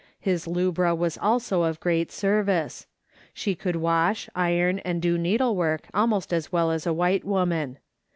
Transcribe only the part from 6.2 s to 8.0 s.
as well as a white woman.